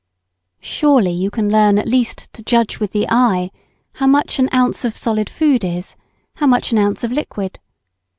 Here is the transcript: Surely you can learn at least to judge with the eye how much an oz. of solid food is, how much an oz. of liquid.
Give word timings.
Surely 0.63 1.11
you 1.11 1.29
can 1.29 1.47
learn 1.51 1.77
at 1.77 1.87
least 1.87 2.33
to 2.33 2.41
judge 2.41 2.79
with 2.79 2.91
the 2.91 3.05
eye 3.07 3.51
how 3.97 4.07
much 4.07 4.39
an 4.39 4.49
oz. 4.51 4.83
of 4.83 4.97
solid 4.97 5.29
food 5.29 5.63
is, 5.63 5.95
how 6.37 6.47
much 6.47 6.71
an 6.71 6.79
oz. 6.79 7.03
of 7.03 7.11
liquid. 7.11 7.59